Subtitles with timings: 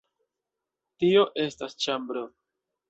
[1.03, 2.27] Tio estas ĉambro.